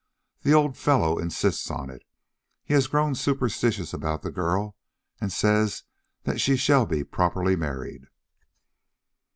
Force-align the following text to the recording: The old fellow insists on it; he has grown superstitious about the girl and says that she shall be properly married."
The 0.41 0.55
old 0.55 0.77
fellow 0.77 1.19
insists 1.19 1.69
on 1.69 1.91
it; 1.91 2.03
he 2.63 2.73
has 2.73 2.87
grown 2.87 3.13
superstitious 3.13 3.93
about 3.93 4.23
the 4.23 4.31
girl 4.31 4.75
and 5.19 5.31
says 5.31 5.83
that 6.23 6.41
she 6.41 6.55
shall 6.57 6.87
be 6.87 7.03
properly 7.03 7.55
married." 7.55 8.05